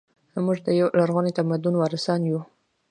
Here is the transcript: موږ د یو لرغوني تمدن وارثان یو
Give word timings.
موږ 0.45 0.57
د 0.65 0.67
یو 0.79 0.87
لرغوني 0.99 1.31
تمدن 1.37 1.73
وارثان 1.77 2.21
یو 2.31 2.39